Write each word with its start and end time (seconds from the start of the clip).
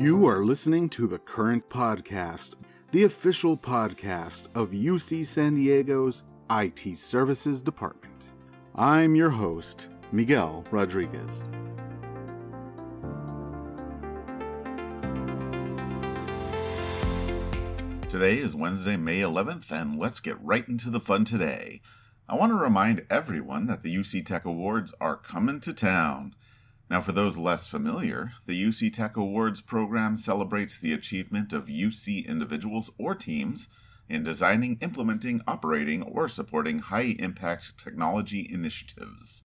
You 0.00 0.26
are 0.28 0.42
listening 0.42 0.88
to 0.90 1.06
the 1.06 1.18
Current 1.18 1.68
Podcast, 1.68 2.54
the 2.90 3.04
official 3.04 3.54
podcast 3.54 4.48
of 4.54 4.70
UC 4.70 5.26
San 5.26 5.56
Diego's 5.56 6.22
IT 6.50 6.96
Services 6.96 7.60
Department. 7.60 8.32
I'm 8.74 9.14
your 9.14 9.28
host, 9.28 9.88
Miguel 10.10 10.64
Rodriguez. 10.70 11.46
Today 18.08 18.38
is 18.38 18.56
Wednesday, 18.56 18.96
May 18.96 19.20
11th, 19.20 19.70
and 19.70 19.98
let's 19.98 20.20
get 20.20 20.42
right 20.42 20.66
into 20.66 20.88
the 20.88 20.98
fun 20.98 21.26
today. 21.26 21.82
I 22.26 22.36
want 22.36 22.52
to 22.52 22.56
remind 22.56 23.04
everyone 23.10 23.66
that 23.66 23.82
the 23.82 23.94
UC 23.94 24.24
Tech 24.24 24.46
Awards 24.46 24.94
are 24.98 25.18
coming 25.18 25.60
to 25.60 25.74
town. 25.74 26.34
Now, 26.90 27.00
for 27.00 27.12
those 27.12 27.38
less 27.38 27.68
familiar, 27.68 28.32
the 28.46 28.60
UC 28.60 28.92
Tech 28.92 29.16
Awards 29.16 29.60
program 29.60 30.16
celebrates 30.16 30.76
the 30.76 30.92
achievement 30.92 31.52
of 31.52 31.66
UC 31.66 32.26
individuals 32.26 32.90
or 32.98 33.14
teams 33.14 33.68
in 34.08 34.24
designing, 34.24 34.76
implementing, 34.80 35.40
operating, 35.46 36.02
or 36.02 36.28
supporting 36.28 36.80
high 36.80 37.14
impact 37.20 37.78
technology 37.78 38.44
initiatives. 38.52 39.44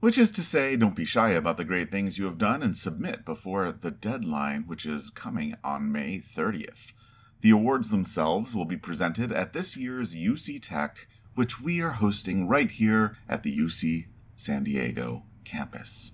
Which 0.00 0.16
is 0.16 0.32
to 0.32 0.42
say, 0.42 0.76
don't 0.76 0.96
be 0.96 1.04
shy 1.04 1.30
about 1.32 1.58
the 1.58 1.64
great 1.66 1.90
things 1.90 2.18
you 2.18 2.24
have 2.24 2.38
done 2.38 2.62
and 2.62 2.74
submit 2.74 3.26
before 3.26 3.70
the 3.70 3.90
deadline, 3.90 4.62
which 4.66 4.86
is 4.86 5.10
coming 5.10 5.56
on 5.62 5.92
May 5.92 6.20
30th. 6.20 6.94
The 7.42 7.50
awards 7.50 7.90
themselves 7.90 8.54
will 8.54 8.64
be 8.64 8.78
presented 8.78 9.30
at 9.30 9.52
this 9.52 9.76
year's 9.76 10.14
UC 10.14 10.62
Tech, 10.62 11.06
which 11.34 11.60
we 11.60 11.82
are 11.82 11.90
hosting 11.90 12.48
right 12.48 12.70
here 12.70 13.18
at 13.28 13.42
the 13.42 13.54
UC 13.54 14.06
San 14.36 14.64
Diego 14.64 15.24
campus. 15.44 16.12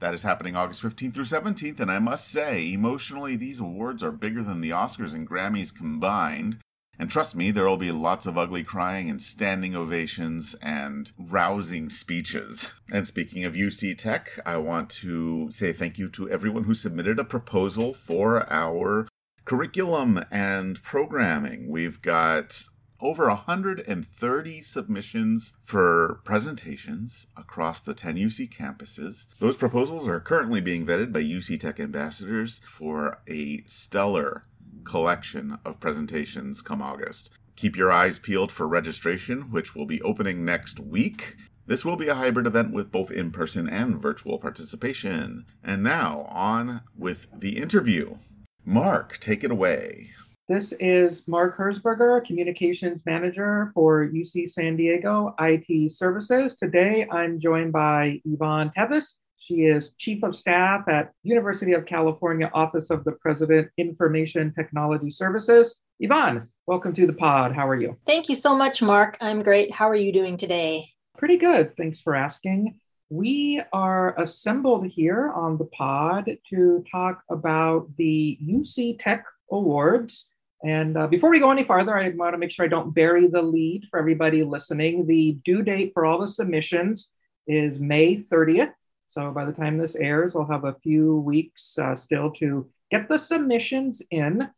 That 0.00 0.14
is 0.14 0.22
happening 0.22 0.56
August 0.56 0.82
15th 0.82 1.12
through 1.12 1.24
17th, 1.24 1.78
and 1.78 1.90
I 1.90 1.98
must 1.98 2.28
say, 2.28 2.72
emotionally, 2.72 3.36
these 3.36 3.60
awards 3.60 4.02
are 4.02 4.10
bigger 4.10 4.42
than 4.42 4.62
the 4.62 4.70
Oscars 4.70 5.12
and 5.12 5.28
Grammys 5.28 5.76
combined. 5.76 6.56
And 6.98 7.10
trust 7.10 7.36
me, 7.36 7.50
there 7.50 7.66
will 7.66 7.76
be 7.76 7.92
lots 7.92 8.24
of 8.24 8.38
ugly 8.38 8.64
crying 8.64 9.10
and 9.10 9.20
standing 9.20 9.76
ovations 9.76 10.54
and 10.62 11.12
rousing 11.18 11.90
speeches. 11.90 12.70
And 12.90 13.06
speaking 13.06 13.44
of 13.44 13.52
UC 13.52 13.98
Tech, 13.98 14.38
I 14.46 14.56
want 14.56 14.88
to 15.00 15.50
say 15.50 15.72
thank 15.72 15.98
you 15.98 16.08
to 16.10 16.30
everyone 16.30 16.64
who 16.64 16.74
submitted 16.74 17.18
a 17.18 17.24
proposal 17.24 17.92
for 17.92 18.50
our 18.50 19.06
curriculum 19.44 20.24
and 20.30 20.82
programming. 20.82 21.68
We've 21.68 22.00
got 22.00 22.64
over 23.00 23.26
130 23.28 24.62
submissions 24.62 25.54
for 25.62 26.20
presentations 26.24 27.26
across 27.36 27.80
the 27.80 27.94
10 27.94 28.16
UC 28.16 28.52
campuses. 28.54 29.26
Those 29.38 29.56
proposals 29.56 30.06
are 30.08 30.20
currently 30.20 30.60
being 30.60 30.86
vetted 30.86 31.12
by 31.12 31.22
UC 31.22 31.60
Tech 31.60 31.80
ambassadors 31.80 32.60
for 32.64 33.20
a 33.28 33.62
stellar 33.66 34.42
collection 34.84 35.58
of 35.64 35.80
presentations 35.80 36.62
come 36.62 36.82
August. 36.82 37.30
Keep 37.56 37.76
your 37.76 37.92
eyes 37.92 38.18
peeled 38.18 38.50
for 38.50 38.66
registration, 38.66 39.50
which 39.50 39.74
will 39.74 39.86
be 39.86 40.00
opening 40.02 40.44
next 40.44 40.80
week. 40.80 41.36
This 41.66 41.84
will 41.84 41.96
be 41.96 42.08
a 42.08 42.14
hybrid 42.14 42.46
event 42.46 42.72
with 42.72 42.90
both 42.90 43.10
in 43.10 43.30
person 43.30 43.68
and 43.68 44.00
virtual 44.00 44.38
participation. 44.38 45.44
And 45.62 45.82
now, 45.82 46.22
on 46.30 46.80
with 46.96 47.26
the 47.38 47.58
interview. 47.58 48.16
Mark, 48.64 49.18
take 49.18 49.44
it 49.44 49.50
away. 49.50 50.10
This 50.50 50.72
is 50.80 51.28
Mark 51.28 51.56
Herzberger, 51.56 52.26
Communications 52.26 53.06
Manager 53.06 53.70
for 53.72 54.04
UC 54.08 54.48
San 54.48 54.76
Diego 54.76 55.32
IT 55.38 55.92
Services. 55.92 56.56
Today 56.56 57.06
I'm 57.08 57.38
joined 57.38 57.72
by 57.72 58.20
Yvonne 58.24 58.72
Tevis. 58.76 59.14
She 59.36 59.66
is 59.66 59.92
Chief 59.96 60.24
of 60.24 60.34
Staff 60.34 60.88
at 60.88 61.12
University 61.22 61.72
of 61.74 61.86
California 61.86 62.50
Office 62.52 62.90
of 62.90 63.04
the 63.04 63.12
President 63.12 63.68
Information 63.78 64.52
Technology 64.52 65.08
Services. 65.12 65.76
Yvonne, 66.00 66.48
welcome 66.66 66.94
to 66.94 67.06
the 67.06 67.12
pod. 67.12 67.54
How 67.54 67.68
are 67.68 67.80
you? 67.80 67.96
Thank 68.04 68.28
you 68.28 68.34
so 68.34 68.56
much, 68.56 68.82
Mark. 68.82 69.18
I'm 69.20 69.44
great. 69.44 69.72
How 69.72 69.88
are 69.88 69.94
you 69.94 70.12
doing 70.12 70.36
today? 70.36 70.84
Pretty 71.16 71.36
good. 71.36 71.76
Thanks 71.76 72.00
for 72.00 72.16
asking. 72.16 72.74
We 73.08 73.62
are 73.72 74.20
assembled 74.20 74.88
here 74.88 75.30
on 75.30 75.58
the 75.58 75.66
pod 75.66 76.38
to 76.48 76.84
talk 76.90 77.22
about 77.30 77.96
the 77.96 78.36
UC 78.44 78.98
Tech 78.98 79.24
Awards. 79.52 80.26
And 80.62 80.96
uh, 80.96 81.06
before 81.06 81.30
we 81.30 81.40
go 81.40 81.50
any 81.50 81.64
farther, 81.64 81.96
I 81.96 82.10
want 82.10 82.34
to 82.34 82.38
make 82.38 82.50
sure 82.50 82.64
I 82.66 82.68
don't 82.68 82.94
bury 82.94 83.26
the 83.26 83.42
lead 83.42 83.86
for 83.90 83.98
everybody 83.98 84.44
listening. 84.44 85.06
The 85.06 85.38
due 85.44 85.62
date 85.62 85.92
for 85.94 86.04
all 86.04 86.18
the 86.18 86.28
submissions 86.28 87.10
is 87.46 87.80
May 87.80 88.16
30th. 88.16 88.72
So 89.08 89.30
by 89.32 89.44
the 89.44 89.52
time 89.52 89.78
this 89.78 89.96
airs, 89.96 90.34
we'll 90.34 90.46
have 90.46 90.64
a 90.64 90.76
few 90.82 91.16
weeks 91.16 91.78
uh, 91.78 91.96
still 91.96 92.30
to 92.32 92.68
get 92.90 93.08
the 93.08 93.18
submissions 93.18 94.02
in. 94.10 94.48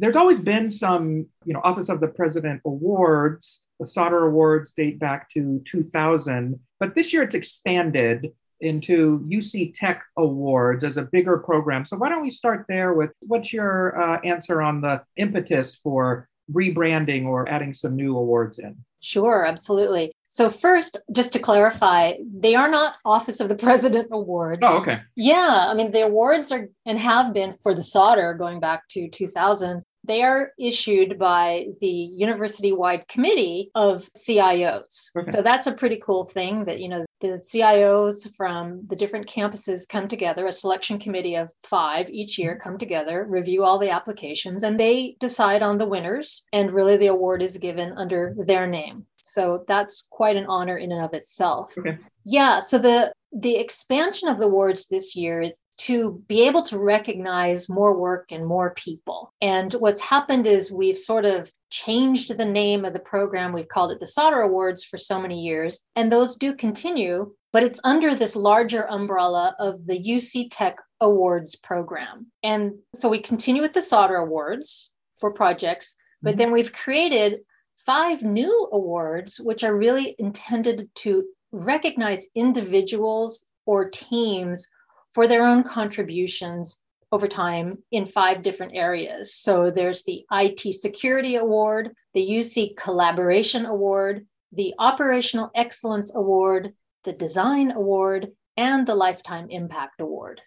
There's 0.00 0.16
always 0.16 0.40
been 0.40 0.70
some, 0.70 1.26
you 1.44 1.54
know, 1.54 1.60
Office 1.62 1.88
of 1.88 2.00
the 2.00 2.08
President 2.08 2.60
awards. 2.64 3.62
The 3.78 3.86
Sautter 3.86 4.26
Awards 4.26 4.72
date 4.72 4.98
back 4.98 5.30
to 5.30 5.62
2000, 5.66 6.60
but 6.78 6.94
this 6.94 7.12
year 7.12 7.22
it's 7.22 7.34
expanded 7.34 8.32
into 8.64 9.20
UC 9.28 9.74
Tech 9.74 10.02
Awards 10.16 10.84
as 10.84 10.96
a 10.96 11.02
bigger 11.02 11.38
program. 11.38 11.84
So 11.84 11.96
why 11.96 12.08
don't 12.08 12.22
we 12.22 12.30
start 12.30 12.66
there 12.68 12.94
with 12.94 13.10
what's 13.20 13.52
your 13.52 14.00
uh, 14.00 14.20
answer 14.24 14.62
on 14.62 14.80
the 14.80 15.02
impetus 15.16 15.76
for 15.76 16.28
rebranding 16.52 17.26
or 17.26 17.48
adding 17.48 17.74
some 17.74 17.96
new 17.96 18.16
awards 18.16 18.58
in? 18.58 18.76
Sure, 19.00 19.44
absolutely. 19.44 20.12
So 20.28 20.48
first, 20.48 20.96
just 21.12 21.34
to 21.34 21.38
clarify, 21.38 22.14
they 22.24 22.54
are 22.54 22.70
not 22.70 22.94
Office 23.04 23.40
of 23.40 23.48
the 23.48 23.54
President 23.54 24.08
awards. 24.10 24.62
Oh, 24.62 24.78
okay. 24.78 25.00
Yeah, 25.14 25.66
I 25.68 25.74
mean 25.74 25.92
the 25.92 26.06
awards 26.06 26.50
are 26.50 26.68
and 26.86 26.98
have 26.98 27.34
been 27.34 27.52
for 27.52 27.74
the 27.74 27.82
Sautter 27.82 28.36
going 28.36 28.60
back 28.60 28.88
to 28.90 29.08
2000 29.08 29.82
they 30.04 30.22
are 30.22 30.52
issued 30.58 31.18
by 31.18 31.66
the 31.80 31.86
university 31.86 32.72
wide 32.72 33.08
committee 33.08 33.70
of 33.74 34.08
CIOs. 34.16 35.10
Okay. 35.16 35.30
So 35.30 35.42
that's 35.42 35.66
a 35.66 35.72
pretty 35.72 36.00
cool 36.04 36.26
thing 36.26 36.64
that, 36.64 36.80
you 36.80 36.88
know, 36.88 37.04
the 37.20 37.38
CIOs 37.38 38.34
from 38.36 38.82
the 38.86 38.96
different 38.96 39.26
campuses 39.26 39.88
come 39.88 40.08
together, 40.08 40.46
a 40.46 40.52
selection 40.52 40.98
committee 40.98 41.36
of 41.36 41.50
five 41.62 42.10
each 42.10 42.38
year 42.38 42.52
mm-hmm. 42.52 42.68
come 42.68 42.78
together, 42.78 43.24
review 43.28 43.64
all 43.64 43.78
the 43.78 43.90
applications, 43.90 44.62
and 44.62 44.78
they 44.78 45.16
decide 45.20 45.62
on 45.62 45.78
the 45.78 45.88
winners. 45.88 46.44
And 46.52 46.70
really, 46.70 46.96
the 46.96 47.06
award 47.06 47.42
is 47.42 47.56
given 47.56 47.92
under 47.92 48.34
their 48.38 48.66
name. 48.66 49.06
So 49.22 49.64
that's 49.66 50.06
quite 50.10 50.36
an 50.36 50.46
honor 50.46 50.76
in 50.76 50.92
and 50.92 51.02
of 51.02 51.14
itself. 51.14 51.72
Okay. 51.78 51.96
Yeah. 52.24 52.60
So 52.60 52.78
the 52.78 53.14
the 53.34 53.56
expansion 53.56 54.28
of 54.28 54.38
the 54.38 54.46
awards 54.46 54.86
this 54.86 55.16
year 55.16 55.42
is 55.42 55.60
to 55.76 56.22
be 56.28 56.46
able 56.46 56.62
to 56.62 56.78
recognize 56.78 57.68
more 57.68 57.98
work 57.98 58.30
and 58.30 58.46
more 58.46 58.74
people. 58.74 59.34
And 59.40 59.72
what's 59.74 60.00
happened 60.00 60.46
is 60.46 60.70
we've 60.70 60.96
sort 60.96 61.24
of 61.24 61.50
changed 61.68 62.36
the 62.36 62.44
name 62.44 62.84
of 62.84 62.92
the 62.92 63.00
program. 63.00 63.52
We've 63.52 63.68
called 63.68 63.90
it 63.90 63.98
the 63.98 64.06
Sautter 64.06 64.44
Awards 64.44 64.84
for 64.84 64.96
so 64.96 65.20
many 65.20 65.40
years, 65.40 65.80
and 65.96 66.10
those 66.10 66.36
do 66.36 66.54
continue, 66.54 67.34
but 67.52 67.64
it's 67.64 67.80
under 67.82 68.14
this 68.14 68.36
larger 68.36 68.88
umbrella 68.88 69.56
of 69.58 69.84
the 69.84 69.98
UC 69.98 70.48
Tech 70.52 70.76
Awards 71.00 71.56
program. 71.56 72.26
And 72.44 72.74
so 72.94 73.08
we 73.08 73.18
continue 73.18 73.62
with 73.62 73.72
the 73.72 73.80
Sautter 73.80 74.22
Awards 74.22 74.90
for 75.18 75.32
projects, 75.32 75.96
but 76.22 76.30
mm-hmm. 76.30 76.38
then 76.38 76.52
we've 76.52 76.72
created 76.72 77.40
five 77.84 78.22
new 78.22 78.68
awards, 78.72 79.40
which 79.40 79.64
are 79.64 79.76
really 79.76 80.14
intended 80.20 80.88
to 80.94 81.24
recognize 81.54 82.26
individuals 82.34 83.44
or 83.64 83.88
teams 83.88 84.68
for 85.12 85.26
their 85.26 85.46
own 85.46 85.62
contributions 85.62 86.82
over 87.12 87.28
time 87.28 87.78
in 87.92 88.04
five 88.04 88.42
different 88.42 88.74
areas. 88.74 89.36
So 89.36 89.70
there's 89.70 90.02
the 90.02 90.24
IT 90.32 90.74
Security 90.74 91.36
Award, 91.36 91.94
the 92.12 92.26
UC 92.26 92.76
Collaboration 92.76 93.66
Award, 93.66 94.26
the 94.52 94.74
Operational 94.78 95.50
Excellence 95.54 96.12
Award, 96.14 96.72
the 97.04 97.12
Design 97.12 97.70
Award, 97.70 98.32
and 98.56 98.86
the 98.86 98.94
Lifetime 98.94 99.46
Impact 99.50 100.00
Award. 100.00 100.40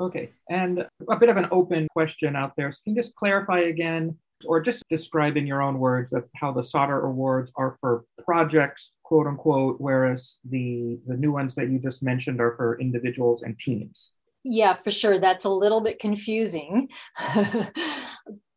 Okay, 0.00 0.30
and 0.50 0.86
a 1.08 1.16
bit 1.16 1.28
of 1.28 1.36
an 1.36 1.48
open 1.52 1.86
question 1.92 2.34
out 2.34 2.52
there. 2.56 2.72
So 2.72 2.78
can 2.84 2.94
you 2.94 3.02
just 3.02 3.14
clarify 3.14 3.60
again, 3.60 4.16
or 4.46 4.60
just 4.60 4.84
describe 4.88 5.36
in 5.36 5.46
your 5.46 5.62
own 5.62 5.78
words 5.78 6.10
that 6.10 6.24
how 6.36 6.52
the 6.52 6.60
Sautter 6.60 7.04
Awards 7.04 7.50
are 7.56 7.76
for 7.80 8.04
projects 8.24 8.92
quote 9.02 9.26
unquote, 9.26 9.76
whereas 9.80 10.38
the 10.48 10.98
the 11.06 11.16
new 11.16 11.32
ones 11.32 11.54
that 11.54 11.70
you 11.70 11.78
just 11.78 12.02
mentioned 12.02 12.40
are 12.40 12.54
for 12.56 12.80
individuals 12.80 13.42
and 13.42 13.58
teams. 13.58 14.12
Yeah, 14.44 14.74
for 14.74 14.90
sure. 14.90 15.18
That's 15.18 15.44
a 15.44 15.50
little 15.50 15.82
bit 15.82 15.98
confusing. 15.98 16.88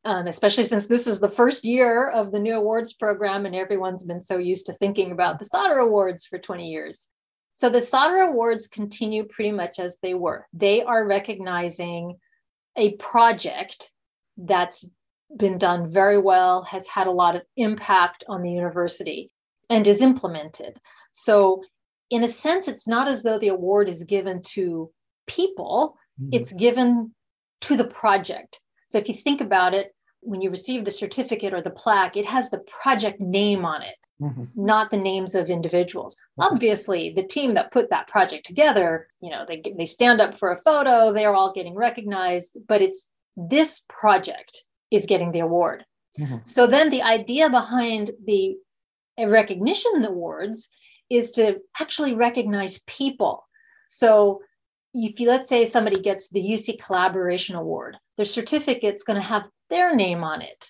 um, 0.06 0.28
especially 0.28 0.66
since 0.66 0.88
this 0.88 1.08
is 1.08 1.20
the 1.20 1.30
first 1.30 1.64
year 1.64 2.10
of 2.10 2.32
the 2.32 2.40
new 2.40 2.56
awards 2.56 2.94
program 2.94 3.46
and 3.46 3.56
everyone's 3.56 4.04
been 4.04 4.22
so 4.22 4.38
used 4.38 4.66
to 4.68 4.74
thinking 4.74 5.12
about 5.12 5.40
the 5.40 5.46
Sautter 5.46 5.82
Awards 5.82 6.26
for 6.26 6.40
20 6.40 6.68
years. 6.70 7.08
So 7.54 7.70
the 7.70 7.80
Sautter 7.80 8.28
Awards 8.30 8.68
continue 8.68 9.26
pretty 9.26 9.52
much 9.52 9.80
as 9.80 9.98
they 10.02 10.14
were. 10.14 10.48
They 10.54 10.84
are 10.84 11.06
recognizing 11.06 12.18
a 12.76 12.94
project 12.94 13.92
that's 14.38 14.86
been 15.38 15.58
done 15.58 15.90
very 15.90 16.20
well, 16.20 16.64
has 16.64 16.88
had 16.88 17.08
a 17.08 17.12
lot 17.12 17.36
of 17.36 17.46
impact 17.58 18.24
on 18.28 18.42
the 18.42 18.52
university 18.52 19.32
and 19.70 19.88
is 19.88 20.02
implemented. 20.02 20.80
So, 21.12 21.64
in 22.10 22.24
a 22.24 22.28
sense, 22.28 22.68
it's 22.68 22.88
not 22.88 23.08
as 23.08 23.24
though 23.24 23.40
the 23.40 23.48
award 23.48 23.88
is 23.88 24.04
given 24.04 24.42
to 24.54 24.92
people, 25.28 25.96
mm-hmm. 26.22 26.30
it's 26.34 26.52
given 26.52 27.14
to 27.62 27.78
the 27.78 27.88
project. 27.88 28.60
So 28.90 28.98
if 28.98 29.08
you 29.08 29.16
think 29.16 29.40
about 29.42 29.74
it, 29.74 29.94
when 30.20 30.42
you 30.42 30.50
receive 30.50 30.86
the 30.86 30.92
certificate 30.92 31.54
or 31.54 31.62
the 31.62 31.72
plaque, 31.72 32.18
it 32.18 32.26
has 32.26 32.50
the 32.50 32.64
project 32.84 33.20
name 33.20 33.66
on 33.66 33.82
it, 33.82 33.96
mm-hmm. 34.22 34.44
not 34.56 34.92
the 34.92 34.98
names 34.98 35.34
of 35.34 35.50
individuals. 35.50 36.16
Okay. 36.38 36.50
Obviously, 36.52 37.14
the 37.16 37.24
team 37.24 37.56
that 37.56 37.72
put 37.72 37.90
that 37.90 38.08
project 38.08 38.46
together, 38.46 39.08
you 39.22 39.32
know, 39.32 39.46
they 39.48 39.64
they 39.78 39.86
stand 39.86 40.22
up 40.22 40.38
for 40.38 40.52
a 40.52 40.62
photo, 40.62 41.12
they're 41.12 41.34
all 41.34 41.54
getting 41.54 41.74
recognized, 41.74 42.58
but 42.68 42.82
it's 42.82 43.08
this 43.36 43.82
project 43.88 44.66
is 44.92 45.06
getting 45.06 45.32
the 45.32 45.40
award. 45.40 45.86
Mm-hmm. 46.20 46.38
So 46.46 46.68
then 46.68 46.90
the 46.90 47.02
idea 47.02 47.50
behind 47.50 48.12
the 48.26 48.58
recognition 49.18 50.04
awards 50.06 50.70
is 51.10 51.32
to 51.32 51.60
actually 51.80 52.16
recognize 52.16 52.80
people. 52.88 53.48
So 53.90 54.42
if 54.94 55.20
you 55.20 55.28
let's 55.28 55.50
say 55.50 55.66
somebody 55.66 56.02
gets 56.02 56.30
the 56.30 56.42
UC 56.44 56.84
Collaboration 56.84 57.56
Award, 57.56 57.98
their 58.18 58.26
certificate's 58.26 59.04
going 59.04 59.20
to 59.20 59.26
have 59.26 59.44
their 59.70 59.96
name 59.96 60.24
on 60.24 60.42
it. 60.42 60.70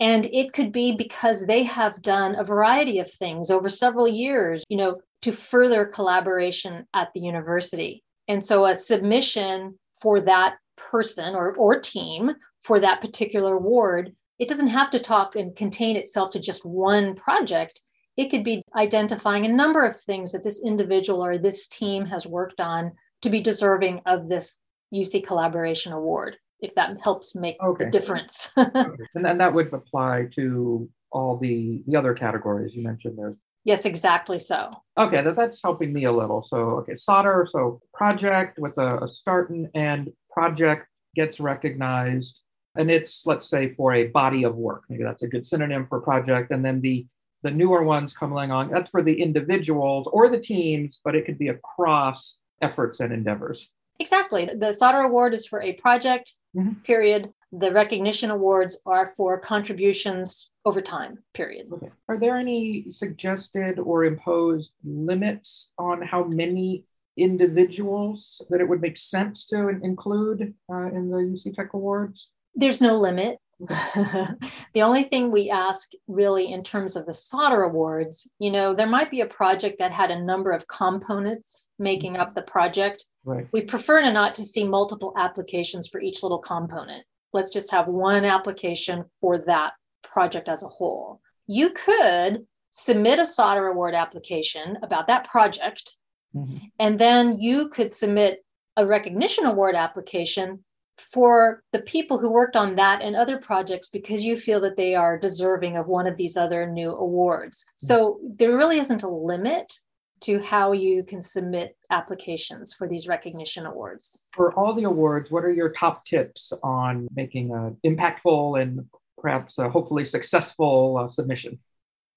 And 0.00 0.26
it 0.26 0.52
could 0.52 0.72
be 0.72 0.96
because 0.96 1.44
they 1.44 1.62
have 1.64 2.00
done 2.00 2.34
a 2.34 2.44
variety 2.44 3.00
of 3.00 3.10
things 3.10 3.50
over 3.50 3.68
several 3.68 4.08
years, 4.08 4.64
you 4.68 4.76
know, 4.76 5.00
to 5.22 5.30
further 5.30 5.84
collaboration 5.84 6.86
at 6.94 7.12
the 7.12 7.20
university. 7.20 8.02
And 8.26 8.42
so 8.42 8.64
a 8.64 8.74
submission 8.74 9.78
for 10.00 10.22
that 10.22 10.56
person 10.90 11.34
or, 11.34 11.54
or 11.56 11.78
team 11.78 12.32
for 12.62 12.80
that 12.80 13.00
particular 13.00 13.54
award, 13.54 14.14
it 14.38 14.48
doesn't 14.48 14.68
have 14.68 14.90
to 14.90 14.98
talk 14.98 15.36
and 15.36 15.54
contain 15.54 15.96
itself 15.96 16.30
to 16.32 16.40
just 16.40 16.64
one 16.64 17.14
project. 17.14 17.80
It 18.16 18.30
could 18.30 18.44
be 18.44 18.62
identifying 18.76 19.44
a 19.44 19.52
number 19.52 19.84
of 19.84 20.00
things 20.00 20.32
that 20.32 20.42
this 20.42 20.60
individual 20.64 21.24
or 21.24 21.38
this 21.38 21.68
team 21.68 22.06
has 22.06 22.26
worked 22.26 22.60
on 22.60 22.92
to 23.22 23.30
be 23.30 23.40
deserving 23.40 24.00
of 24.06 24.28
this 24.28 24.56
UC 24.94 25.26
Collaboration 25.26 25.92
Award, 25.92 26.36
if 26.60 26.74
that 26.74 27.00
helps 27.02 27.34
make 27.34 27.56
okay. 27.62 27.84
the 27.84 27.90
difference. 27.90 28.50
okay. 28.58 29.04
And 29.14 29.24
then 29.24 29.38
that 29.38 29.52
would 29.52 29.72
apply 29.72 30.28
to 30.36 30.88
all 31.12 31.36
the, 31.36 31.82
the 31.86 31.96
other 31.96 32.14
categories 32.14 32.74
you 32.74 32.82
mentioned 32.82 33.18
there. 33.18 33.36
Yes, 33.64 33.84
exactly 33.84 34.38
so. 34.38 34.70
Okay, 34.96 35.20
that, 35.20 35.36
that's 35.36 35.60
helping 35.62 35.92
me 35.92 36.04
a 36.04 36.12
little. 36.12 36.42
So, 36.42 36.56
okay, 36.78 36.94
Sautter, 36.94 37.46
so 37.46 37.80
project 37.92 38.58
with 38.58 38.78
a, 38.78 39.04
a 39.04 39.08
start 39.08 39.50
and 39.50 39.68
end, 39.74 40.10
project 40.32 40.86
gets 41.14 41.40
recognized, 41.40 42.40
and 42.76 42.90
it's, 42.90 43.26
let's 43.26 43.48
say, 43.48 43.74
for 43.74 43.94
a 43.94 44.08
body 44.08 44.44
of 44.44 44.56
work. 44.56 44.84
Maybe 44.88 45.04
that's 45.04 45.22
a 45.22 45.28
good 45.28 45.44
synonym 45.44 45.86
for 45.86 46.00
project. 46.00 46.50
And 46.50 46.64
then 46.64 46.80
the 46.80 47.06
the 47.42 47.50
newer 47.50 47.82
ones 47.82 48.12
coming 48.12 48.50
along, 48.50 48.70
that's 48.70 48.90
for 48.90 49.02
the 49.02 49.20
individuals 49.20 50.06
or 50.12 50.28
the 50.28 50.38
teams, 50.38 51.00
but 51.02 51.14
it 51.14 51.24
could 51.24 51.38
be 51.38 51.48
across 51.48 52.36
efforts 52.60 53.00
and 53.00 53.12
endeavors. 53.12 53.70
Exactly. 53.98 54.46
The 54.46 54.74
Sautter 54.78 55.04
Award 55.04 55.34
is 55.34 55.46
for 55.46 55.62
a 55.62 55.74
project, 55.74 56.32
mm-hmm. 56.56 56.72
period. 56.84 57.32
The 57.52 57.72
recognition 57.72 58.30
awards 58.30 58.78
are 58.86 59.06
for 59.16 59.40
contributions 59.40 60.50
over 60.64 60.80
time, 60.80 61.18
period. 61.34 61.66
Okay. 61.72 61.88
Are 62.08 62.18
there 62.18 62.36
any 62.36 62.86
suggested 62.90 63.78
or 63.78 64.04
imposed 64.04 64.72
limits 64.84 65.70
on 65.78 66.00
how 66.02 66.24
many 66.24 66.84
individuals 67.20 68.42
that 68.50 68.60
it 68.60 68.68
would 68.68 68.80
make 68.80 68.96
sense 68.96 69.46
to 69.46 69.68
include 69.68 70.54
uh, 70.72 70.86
in 70.88 71.10
the 71.10 71.18
UC 71.18 71.54
Tech 71.54 71.74
Awards? 71.74 72.30
There's 72.54 72.80
no 72.80 72.96
limit. 72.96 73.38
the 73.68 74.82
only 74.82 75.02
thing 75.02 75.30
we 75.30 75.50
ask 75.50 75.90
really 76.08 76.50
in 76.50 76.62
terms 76.62 76.96
of 76.96 77.04
the 77.04 77.12
Sautter 77.12 77.66
awards, 77.66 78.26
you 78.38 78.50
know, 78.50 78.72
there 78.74 78.86
might 78.86 79.10
be 79.10 79.20
a 79.20 79.26
project 79.26 79.78
that 79.78 79.92
had 79.92 80.10
a 80.10 80.24
number 80.24 80.52
of 80.52 80.66
components 80.66 81.68
making 81.78 82.16
up 82.16 82.34
the 82.34 82.42
project. 82.42 83.04
Right. 83.24 83.46
We 83.52 83.62
prefer 83.62 84.00
to 84.00 84.12
not 84.12 84.34
to 84.36 84.44
see 84.44 84.64
multiple 84.64 85.12
applications 85.16 85.88
for 85.88 86.00
each 86.00 86.22
little 86.22 86.38
component. 86.38 87.04
Let's 87.34 87.50
just 87.50 87.70
have 87.70 87.86
one 87.86 88.24
application 88.24 89.04
for 89.20 89.38
that 89.46 89.74
project 90.02 90.48
as 90.48 90.62
a 90.62 90.68
whole. 90.68 91.20
You 91.46 91.70
could 91.70 92.46
submit 92.70 93.18
a 93.18 93.22
Sautter 93.22 93.70
award 93.70 93.94
application 93.94 94.78
about 94.82 95.08
that 95.08 95.28
project, 95.28 95.96
mm-hmm. 96.34 96.56
and 96.78 96.98
then 96.98 97.38
you 97.38 97.68
could 97.68 97.92
submit 97.92 98.44
a 98.76 98.86
recognition 98.86 99.46
award 99.46 99.74
application 99.74 100.64
for 101.12 101.62
the 101.72 101.80
people 101.80 102.18
who 102.18 102.30
worked 102.30 102.56
on 102.56 102.76
that 102.76 103.02
and 103.02 103.16
other 103.16 103.38
projects 103.38 103.88
because 103.88 104.24
you 104.24 104.36
feel 104.36 104.60
that 104.60 104.76
they 104.76 104.94
are 104.94 105.18
deserving 105.18 105.76
of 105.76 105.86
one 105.86 106.06
of 106.06 106.16
these 106.16 106.36
other 106.36 106.66
new 106.66 106.90
awards. 106.90 107.64
Hmm. 107.80 107.86
So 107.86 108.20
there 108.22 108.56
really 108.56 108.78
isn't 108.78 109.02
a 109.02 109.08
limit 109.08 109.72
to 110.20 110.38
how 110.40 110.72
you 110.72 111.02
can 111.02 111.22
submit 111.22 111.76
applications 111.88 112.74
for 112.74 112.86
these 112.86 113.08
recognition 113.08 113.64
awards. 113.64 114.18
For 114.34 114.52
all 114.52 114.74
the 114.74 114.84
awards, 114.84 115.30
what 115.30 115.44
are 115.44 115.52
your 115.52 115.70
top 115.70 116.04
tips 116.04 116.52
on 116.62 117.08
making 117.14 117.52
an 117.52 117.78
impactful 117.86 118.60
and 118.60 118.86
perhaps 119.18 119.56
hopefully 119.56 120.04
successful 120.04 120.98
uh, 120.98 121.08
submission? 121.08 121.58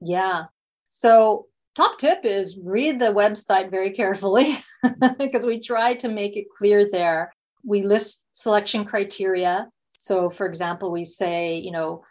Yeah. 0.01 0.45
So, 0.89 1.47
top 1.75 1.97
tip 1.97 2.19
is 2.23 2.57
read 2.61 2.99
the 2.99 3.05
website 3.13 3.71
very 3.71 3.91
carefully 3.91 4.57
because 5.19 5.45
we 5.45 5.59
try 5.59 5.95
to 5.95 6.09
make 6.09 6.37
it 6.37 6.45
clear 6.55 6.89
there 6.89 7.31
we 7.63 7.81
list 7.81 8.23
selection 8.31 8.85
criteria. 8.85 9.69
So, 9.89 10.29
for 10.29 10.45
example, 10.45 10.91
we 10.91 11.05
say, 11.05 11.57
you 11.57 11.71
know, 11.71 12.03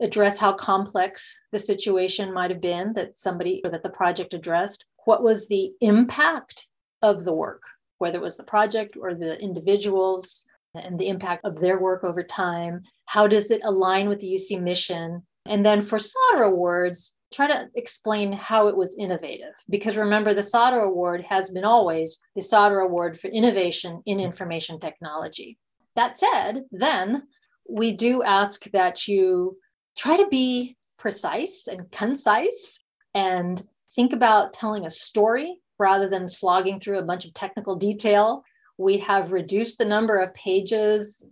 address 0.00 0.38
how 0.38 0.52
complex 0.52 1.40
the 1.52 1.58
situation 1.58 2.34
might 2.34 2.50
have 2.50 2.60
been 2.60 2.92
that 2.94 3.16
somebody 3.16 3.62
or 3.64 3.70
that 3.70 3.82
the 3.82 3.90
project 3.90 4.34
addressed. 4.34 4.84
What 5.04 5.22
was 5.22 5.48
the 5.48 5.72
impact 5.80 6.68
of 7.00 7.24
the 7.24 7.32
work, 7.32 7.62
whether 7.98 8.18
it 8.18 8.22
was 8.22 8.36
the 8.36 8.42
project 8.42 8.96
or 9.00 9.14
the 9.14 9.40
individuals, 9.40 10.44
and 10.74 10.98
the 10.98 11.08
impact 11.08 11.44
of 11.44 11.58
their 11.58 11.78
work 11.78 12.04
over 12.04 12.22
time? 12.22 12.82
How 13.06 13.26
does 13.26 13.50
it 13.50 13.62
align 13.64 14.08
with 14.08 14.20
the 14.20 14.30
UC 14.30 14.60
mission? 14.60 15.22
And 15.46 15.64
then 15.64 15.80
for 15.80 15.98
Sautter 15.98 16.44
awards, 16.44 17.12
try 17.32 17.46
to 17.46 17.68
explain 17.74 18.32
how 18.32 18.68
it 18.68 18.76
was 18.76 18.96
innovative. 18.98 19.54
Because 19.68 19.96
remember, 19.96 20.34
the 20.34 20.40
Sautter 20.40 20.84
Award 20.84 21.22
has 21.22 21.50
been 21.50 21.64
always 21.64 22.18
the 22.34 22.40
Sautter 22.40 22.84
Award 22.84 23.18
for 23.18 23.28
Innovation 23.28 24.02
in 24.06 24.20
Information 24.20 24.80
Technology. 24.80 25.58
That 25.96 26.16
said, 26.16 26.64
then 26.70 27.26
we 27.68 27.92
do 27.92 28.22
ask 28.22 28.64
that 28.70 29.08
you 29.08 29.58
try 29.96 30.16
to 30.16 30.28
be 30.28 30.76
precise 30.98 31.66
and 31.68 31.90
concise 31.90 32.78
and 33.14 33.62
think 33.94 34.12
about 34.12 34.52
telling 34.52 34.86
a 34.86 34.90
story 34.90 35.60
rather 35.78 36.08
than 36.08 36.28
slogging 36.28 36.80
through 36.80 36.98
a 36.98 37.04
bunch 37.04 37.24
of 37.24 37.34
technical 37.34 37.76
detail. 37.76 38.42
We 38.78 38.98
have 38.98 39.32
reduced 39.32 39.78
the 39.78 39.84
number 39.84 40.18
of 40.18 40.34
pages 40.34 41.24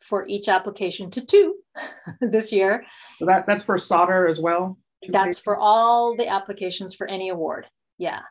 for 0.00 0.26
each 0.26 0.48
application 0.48 1.10
to 1.10 1.24
two 1.24 1.56
this 2.20 2.52
year. 2.52 2.84
So 3.18 3.26
that, 3.26 3.46
that's 3.46 3.62
for 3.62 3.76
Sautter 3.76 4.30
as 4.30 4.40
well? 4.40 4.78
That's 5.12 5.38
for 5.38 5.56
all 5.56 6.16
the 6.16 6.28
applications 6.28 6.94
for 6.94 7.06
any 7.06 7.28
award. 7.28 7.66
Yeah. 7.98 8.22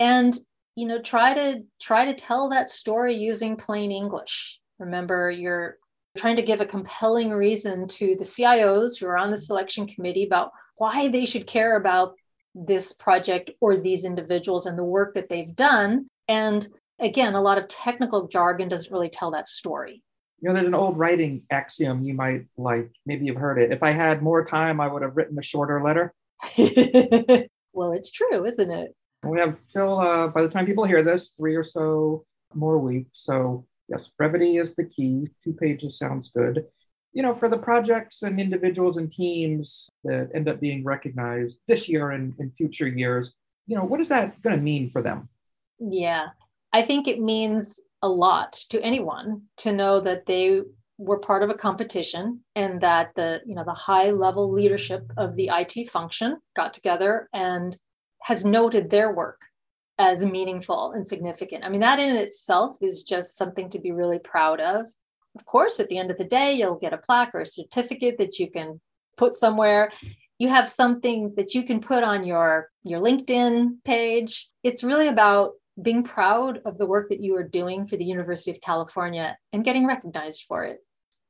And 0.00 0.38
you 0.76 0.86
know, 0.86 1.00
try 1.00 1.34
to 1.34 1.62
try 1.80 2.04
to 2.04 2.14
tell 2.14 2.50
that 2.50 2.70
story 2.70 3.14
using 3.14 3.56
plain 3.56 3.92
English. 3.92 4.60
Remember, 4.78 5.30
you're 5.30 5.76
trying 6.16 6.36
to 6.36 6.42
give 6.42 6.60
a 6.60 6.66
compelling 6.66 7.30
reason 7.30 7.86
to 7.88 8.16
the 8.16 8.24
CIOs 8.24 8.98
who 8.98 9.06
are 9.06 9.16
on 9.16 9.30
the 9.30 9.36
selection 9.36 9.86
committee 9.86 10.24
about 10.24 10.50
why 10.78 11.08
they 11.08 11.24
should 11.24 11.46
care 11.46 11.76
about 11.76 12.14
this 12.54 12.92
project 12.92 13.50
or 13.60 13.76
these 13.76 14.04
individuals 14.04 14.66
and 14.66 14.78
the 14.78 14.84
work 14.84 15.14
that 15.14 15.28
they've 15.28 15.54
done. 15.54 16.06
And 16.28 16.66
again, 17.00 17.34
a 17.34 17.42
lot 17.42 17.58
of 17.58 17.68
technical 17.68 18.28
jargon 18.28 18.68
doesn't 18.68 18.92
really 18.92 19.08
tell 19.08 19.32
that 19.32 19.48
story. 19.48 20.02
You 20.44 20.50
know, 20.50 20.56
there's 20.56 20.66
an 20.66 20.74
old 20.74 20.98
writing 20.98 21.44
axiom 21.50 22.04
you 22.04 22.12
might 22.12 22.44
like. 22.58 22.90
Maybe 23.06 23.24
you've 23.24 23.38
heard 23.38 23.58
it. 23.58 23.72
If 23.72 23.82
I 23.82 23.92
had 23.92 24.22
more 24.22 24.44
time, 24.44 24.78
I 24.78 24.86
would 24.86 25.00
have 25.00 25.16
written 25.16 25.38
a 25.38 25.42
shorter 25.42 25.82
letter. 25.82 26.12
well, 27.72 27.92
it's 27.92 28.10
true, 28.10 28.44
isn't 28.44 28.70
it? 28.70 28.94
We 29.22 29.40
have 29.40 29.56
still, 29.64 29.98
uh, 29.98 30.28
by 30.28 30.42
the 30.42 30.50
time 30.50 30.66
people 30.66 30.84
hear 30.84 31.02
this, 31.02 31.30
three 31.30 31.56
or 31.56 31.64
so 31.64 32.26
more 32.52 32.76
weeks. 32.76 33.24
So, 33.24 33.64
yes, 33.88 34.10
brevity 34.18 34.58
is 34.58 34.74
the 34.74 34.84
key. 34.84 35.28
Two 35.42 35.54
pages 35.54 35.96
sounds 35.96 36.28
good. 36.28 36.66
You 37.14 37.22
know, 37.22 37.34
for 37.34 37.48
the 37.48 37.56
projects 37.56 38.20
and 38.20 38.38
individuals 38.38 38.98
and 38.98 39.10
teams 39.10 39.88
that 40.02 40.28
end 40.34 40.46
up 40.46 40.60
being 40.60 40.84
recognized 40.84 41.56
this 41.68 41.88
year 41.88 42.10
and 42.10 42.34
in 42.38 42.50
future 42.50 42.88
years, 42.88 43.32
you 43.66 43.78
know, 43.78 43.84
what 43.84 44.02
is 44.02 44.10
that 44.10 44.42
going 44.42 44.54
to 44.54 44.62
mean 44.62 44.90
for 44.90 45.00
them? 45.00 45.30
Yeah, 45.78 46.26
I 46.74 46.82
think 46.82 47.08
it 47.08 47.18
means 47.18 47.80
a 48.04 48.08
lot 48.08 48.52
to 48.68 48.78
anyone 48.82 49.40
to 49.56 49.72
know 49.72 49.98
that 49.98 50.26
they 50.26 50.60
were 50.98 51.18
part 51.18 51.42
of 51.42 51.48
a 51.48 51.54
competition 51.54 52.40
and 52.54 52.82
that 52.82 53.14
the 53.16 53.40
you 53.46 53.54
know 53.54 53.64
the 53.64 53.72
high 53.72 54.10
level 54.10 54.52
leadership 54.52 55.10
of 55.16 55.34
the 55.34 55.50
IT 55.50 55.88
function 55.90 56.36
got 56.54 56.74
together 56.74 57.28
and 57.32 57.76
has 58.22 58.44
noted 58.44 58.90
their 58.90 59.12
work 59.12 59.40
as 59.98 60.24
meaningful 60.24 60.92
and 60.92 61.08
significant. 61.08 61.64
I 61.64 61.70
mean 61.70 61.80
that 61.80 61.98
in 61.98 62.14
itself 62.14 62.76
is 62.82 63.04
just 63.04 63.38
something 63.38 63.70
to 63.70 63.80
be 63.80 63.92
really 63.92 64.18
proud 64.18 64.60
of. 64.60 64.86
Of 65.34 65.46
course, 65.46 65.80
at 65.80 65.88
the 65.88 65.98
end 65.98 66.10
of 66.10 66.18
the 66.18 66.26
day, 66.26 66.52
you'll 66.52 66.78
get 66.78 66.92
a 66.92 66.98
plaque 66.98 67.34
or 67.34 67.40
a 67.40 67.46
certificate 67.46 68.18
that 68.18 68.38
you 68.38 68.50
can 68.50 68.80
put 69.16 69.38
somewhere. 69.38 69.90
You 70.38 70.48
have 70.48 70.68
something 70.68 71.32
that 71.36 71.54
you 71.54 71.64
can 71.64 71.80
put 71.80 72.04
on 72.04 72.24
your 72.24 72.68
your 72.82 73.00
LinkedIn 73.00 73.82
page. 73.82 74.48
It's 74.62 74.84
really 74.84 75.08
about 75.08 75.52
being 75.80 76.02
proud 76.02 76.60
of 76.64 76.78
the 76.78 76.86
work 76.86 77.08
that 77.10 77.20
you 77.20 77.36
are 77.36 77.42
doing 77.42 77.86
for 77.86 77.96
the 77.96 78.04
University 78.04 78.50
of 78.50 78.60
California 78.60 79.36
and 79.52 79.64
getting 79.64 79.86
recognized 79.86 80.44
for 80.46 80.64
it. 80.64 80.78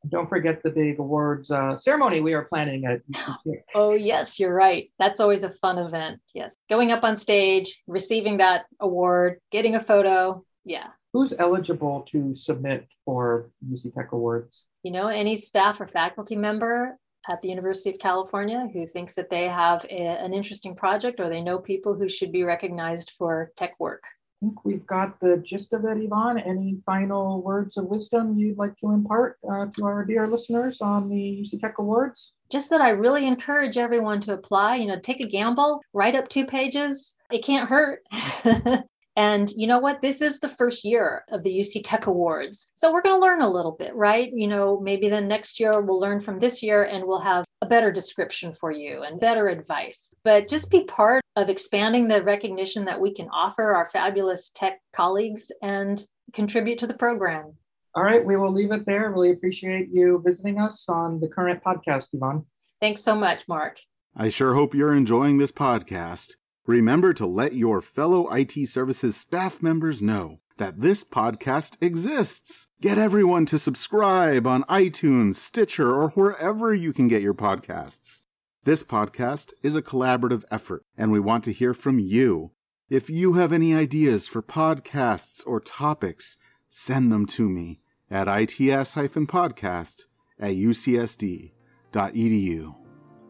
Don't 0.08 0.28
forget 0.28 0.62
the 0.62 0.70
big 0.70 0.98
awards 0.98 1.50
uh, 1.50 1.78
ceremony 1.78 2.20
we 2.20 2.34
are 2.34 2.44
planning 2.44 2.84
at. 2.84 3.00
Oh, 3.74 3.94
yes, 3.94 4.38
you're 4.38 4.54
right. 4.54 4.90
That's 4.98 5.20
always 5.20 5.44
a 5.44 5.50
fun 5.50 5.78
event. 5.78 6.20
Yes. 6.34 6.54
Going 6.68 6.92
up 6.92 7.04
on 7.04 7.16
stage, 7.16 7.82
receiving 7.86 8.36
that 8.38 8.66
award, 8.80 9.40
getting 9.50 9.76
a 9.76 9.80
photo. 9.80 10.44
Yeah. 10.64 10.88
Who's 11.12 11.32
eligible 11.38 12.06
to 12.10 12.34
submit 12.34 12.86
for 13.04 13.50
UC 13.66 13.94
Tech 13.94 14.12
Awards? 14.12 14.62
You 14.82 14.92
know, 14.92 15.06
any 15.06 15.34
staff 15.34 15.80
or 15.80 15.86
faculty 15.86 16.36
member 16.36 16.98
at 17.28 17.40
the 17.40 17.48
University 17.48 17.90
of 17.90 17.98
California 17.98 18.68
who 18.72 18.86
thinks 18.86 19.14
that 19.14 19.30
they 19.30 19.48
have 19.48 19.84
a, 19.86 19.94
an 19.94 20.34
interesting 20.34 20.76
project 20.76 21.20
or 21.20 21.28
they 21.28 21.40
know 21.40 21.58
people 21.58 21.94
who 21.94 22.08
should 22.08 22.32
be 22.32 22.42
recognized 22.42 23.12
for 23.16 23.50
tech 23.56 23.74
work. 23.78 24.04
I 24.42 24.46
think 24.46 24.64
we've 24.64 24.86
got 24.86 25.20
the 25.20 25.38
gist 25.38 25.72
of 25.72 25.84
it, 25.84 25.98
Yvonne. 25.98 26.38
Any 26.38 26.76
final 26.84 27.40
words 27.42 27.76
of 27.76 27.86
wisdom 27.86 28.36
you'd 28.36 28.58
like 28.58 28.76
to 28.80 28.90
impart 28.90 29.38
uh, 29.48 29.66
to 29.74 29.84
our 29.86 30.04
dear 30.04 30.26
listeners 30.26 30.80
on 30.80 31.08
the 31.08 31.16
UC 31.42 31.60
Tech 31.60 31.78
Awards? 31.78 32.34
Just 32.50 32.70
that 32.70 32.80
I 32.80 32.90
really 32.90 33.26
encourage 33.26 33.78
everyone 33.78 34.20
to 34.22 34.34
apply. 34.34 34.76
You 34.76 34.88
know, 34.88 34.98
take 34.98 35.20
a 35.20 35.26
gamble, 35.26 35.80
write 35.92 36.14
up 36.14 36.28
two 36.28 36.46
pages. 36.46 37.16
It 37.30 37.44
can't 37.44 37.68
hurt. 37.68 38.02
And 39.16 39.50
you 39.50 39.66
know 39.66 39.78
what? 39.78 40.02
This 40.02 40.20
is 40.20 40.40
the 40.40 40.48
first 40.48 40.84
year 40.84 41.24
of 41.30 41.42
the 41.42 41.58
UC 41.58 41.82
Tech 41.84 42.06
Awards. 42.06 42.70
So 42.74 42.92
we're 42.92 43.02
going 43.02 43.14
to 43.14 43.20
learn 43.20 43.42
a 43.42 43.50
little 43.50 43.72
bit, 43.72 43.94
right? 43.94 44.30
You 44.32 44.48
know, 44.48 44.80
maybe 44.80 45.08
then 45.08 45.28
next 45.28 45.60
year 45.60 45.80
we'll 45.80 46.00
learn 46.00 46.20
from 46.20 46.38
this 46.38 46.62
year 46.62 46.82
and 46.84 47.04
we'll 47.04 47.20
have 47.20 47.44
a 47.62 47.66
better 47.66 47.92
description 47.92 48.52
for 48.52 48.72
you 48.72 49.02
and 49.02 49.20
better 49.20 49.48
advice. 49.48 50.12
But 50.24 50.48
just 50.48 50.70
be 50.70 50.84
part 50.84 51.22
of 51.36 51.48
expanding 51.48 52.08
the 52.08 52.22
recognition 52.22 52.84
that 52.86 53.00
we 53.00 53.14
can 53.14 53.28
offer 53.28 53.74
our 53.74 53.86
fabulous 53.86 54.50
tech 54.50 54.80
colleagues 54.92 55.50
and 55.62 56.04
contribute 56.32 56.78
to 56.78 56.86
the 56.86 56.94
program. 56.94 57.54
All 57.94 58.02
right, 58.02 58.24
we 58.24 58.36
will 58.36 58.52
leave 58.52 58.72
it 58.72 58.86
there. 58.86 59.10
Really 59.10 59.30
appreciate 59.30 59.88
you 59.92 60.20
visiting 60.24 60.58
us 60.58 60.88
on 60.88 61.20
the 61.20 61.28
current 61.28 61.62
podcast, 61.62 62.08
Yvonne. 62.12 62.44
Thanks 62.80 63.02
so 63.02 63.14
much, 63.14 63.46
Mark. 63.46 63.78
I 64.16 64.28
sure 64.28 64.54
hope 64.54 64.74
you're 64.74 64.94
enjoying 64.94 65.38
this 65.38 65.52
podcast. 65.52 66.34
Remember 66.66 67.12
to 67.12 67.26
let 67.26 67.54
your 67.54 67.82
fellow 67.82 68.26
IT 68.30 68.68
services 68.70 69.16
staff 69.16 69.62
members 69.62 70.00
know 70.00 70.40
that 70.56 70.80
this 70.80 71.04
podcast 71.04 71.76
exists. 71.82 72.68
Get 72.80 72.96
everyone 72.96 73.44
to 73.46 73.58
subscribe 73.58 74.46
on 74.46 74.62
iTunes, 74.64 75.34
Stitcher, 75.34 75.92
or 75.92 76.08
wherever 76.10 76.72
you 76.72 76.94
can 76.94 77.06
get 77.06 77.20
your 77.20 77.34
podcasts. 77.34 78.22
This 78.62 78.82
podcast 78.82 79.52
is 79.62 79.76
a 79.76 79.82
collaborative 79.82 80.44
effort, 80.50 80.86
and 80.96 81.12
we 81.12 81.20
want 81.20 81.44
to 81.44 81.52
hear 81.52 81.74
from 81.74 81.98
you. 81.98 82.52
If 82.88 83.10
you 83.10 83.34
have 83.34 83.52
any 83.52 83.74
ideas 83.74 84.26
for 84.26 84.40
podcasts 84.40 85.46
or 85.46 85.60
topics, 85.60 86.38
send 86.70 87.12
them 87.12 87.26
to 87.26 87.46
me 87.46 87.80
at 88.10 88.26
its-podcast 88.26 90.04
at 90.40 90.52
ucsd.edu. 90.52 91.50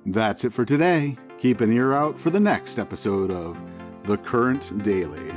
That's 0.07 0.45
it 0.45 0.53
for 0.53 0.65
today. 0.65 1.17
Keep 1.45 1.61
an 1.61 1.75
ear 1.75 1.93
out 1.93 2.19
for 2.19 2.31
the 2.31 2.41
next 2.41 2.79
episode 2.79 3.31
of 3.31 3.63
The 4.05 4.17
Current 4.17 4.83
Daily. 4.83 5.31